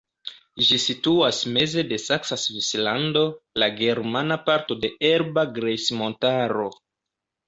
[0.67, 3.21] Ĝi situas meze de Saksa Svislando,
[3.63, 6.65] la germana parto de Elba Grejsmontaro.